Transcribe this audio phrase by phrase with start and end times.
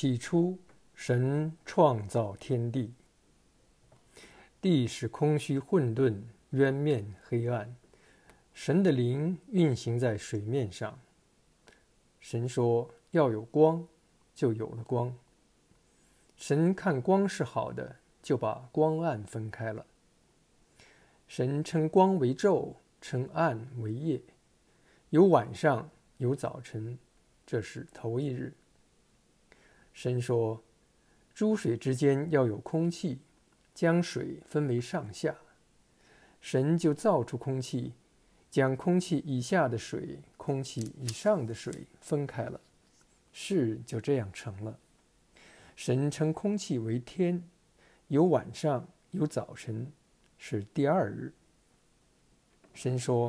[0.00, 0.56] 起初，
[0.94, 2.94] 神创造天地，
[4.60, 7.74] 地是空虚混沌、渊面黑暗。
[8.54, 10.96] 神的灵运行在水面上。
[12.20, 13.88] 神说：“要有光，
[14.36, 15.12] 就有了光。”
[16.38, 19.84] 神看光是好的，就把光暗分开了。
[21.26, 24.22] 神称光为昼，称暗为夜，
[25.10, 26.96] 有晚上，有早晨，
[27.44, 28.54] 这是头一日。
[30.00, 30.62] 神说
[31.34, 33.18] ：“诸水之间要有空气，
[33.74, 35.34] 将水分为上下。”
[36.40, 37.94] 神就造出空气，
[38.48, 42.60] 将空气以下的水、空气以上的水分开了，
[43.32, 44.78] 事就这样成了。
[45.74, 47.42] 神称空气为天，
[48.06, 49.90] 有晚上，有早晨，
[50.38, 51.32] 是第二日。
[52.72, 53.26] 神说：“